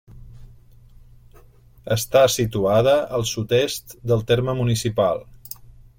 Està 1.95 2.23
situada 2.37 2.95
al 3.19 3.27
sud-est 3.35 3.97
del 4.13 4.25
terme 4.33 4.57
municipal. 4.63 5.23